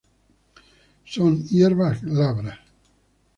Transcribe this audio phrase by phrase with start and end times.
[1.05, 2.57] Son hierbas glabras.